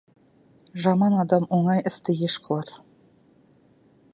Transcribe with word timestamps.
Жаман 0.85 1.17
адам 1.23 1.45
оңай 1.57 1.83
істі 1.91 2.15
еш 2.29 2.39
қылар. 2.49 2.73